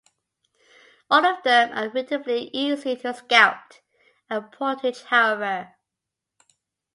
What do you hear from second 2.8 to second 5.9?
to scout and portage, however.